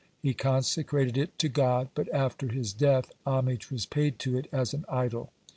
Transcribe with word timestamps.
He 0.19 0.33
consecrated 0.33 1.15
it 1.15 1.37
to 1.37 1.47
God, 1.47 1.89
but 1.93 2.11
after 2.11 2.47
his 2.47 2.73
death 2.73 3.13
homage 3.23 3.69
was 3.69 3.85
paid 3.85 4.17
to 4.25 4.35
it 4.35 4.47
as 4.51 4.73
an 4.73 4.83
idol. 4.89 5.31